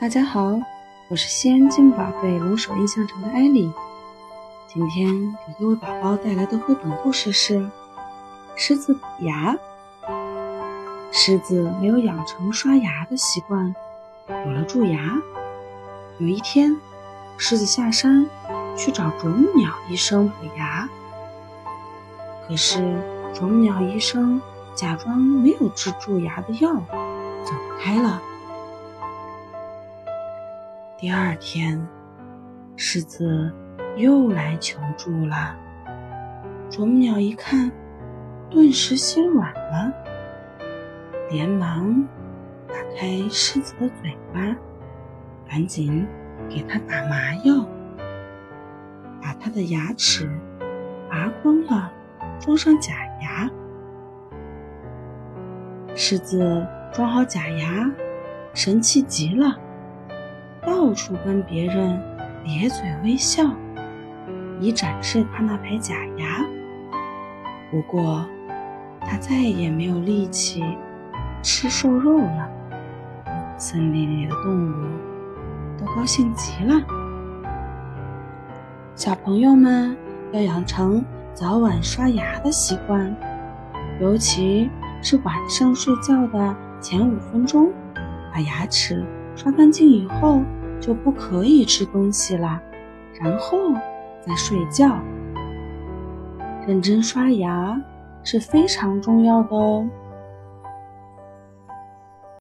[0.00, 0.58] 大家好，
[1.08, 3.70] 我是西安金宝贝龙首印象城的艾丽。
[4.66, 7.58] 今天给各位宝宝带来的绘本故事是
[8.56, 9.54] 《狮子补牙》。
[11.12, 13.74] 狮子没有养成刷牙的习惯，
[14.26, 15.18] 有了蛀牙。
[16.16, 16.74] 有一天，
[17.36, 18.26] 狮子下山
[18.78, 20.88] 去找啄木鸟医生补牙，
[22.48, 22.78] 可是
[23.34, 24.40] 啄木鸟医生
[24.74, 26.72] 假装没有治蛀牙的药，
[27.44, 28.22] 走开了。
[31.00, 31.80] 第二天，
[32.76, 33.50] 狮子
[33.96, 35.56] 又来求助了。
[36.68, 37.72] 啄木鸟一看，
[38.50, 39.90] 顿时心软了，
[41.30, 42.06] 连忙
[42.68, 44.54] 打开狮子的嘴巴，
[45.48, 46.06] 赶紧
[46.50, 47.66] 给它打麻药，
[49.22, 50.28] 把它的牙齿
[51.08, 51.90] 拔光了，
[52.38, 52.92] 装上假
[53.22, 53.50] 牙。
[55.94, 57.90] 狮子装好假牙，
[58.52, 59.58] 神气极了。
[60.62, 62.00] 到处跟别人
[62.44, 63.44] 咧嘴微笑，
[64.60, 66.44] 以展示他那排假牙。
[67.70, 68.26] 不过，
[69.00, 70.62] 他再也没有力气
[71.42, 72.48] 吃瘦肉了。
[73.56, 74.86] 森林里的动物
[75.78, 76.74] 都高兴极了。
[78.94, 79.96] 小朋友们
[80.32, 83.14] 要养成早晚刷牙的习惯，
[84.00, 84.68] 尤其
[85.02, 87.70] 是晚上睡觉的前五分钟，
[88.32, 89.04] 把牙齿。
[89.36, 90.42] 刷干净以后
[90.80, 92.60] 就不可以吃东西啦，
[93.20, 93.72] 然后
[94.26, 94.98] 再睡觉。
[96.66, 97.80] 认真刷牙
[98.22, 99.86] 是非常重要的哦。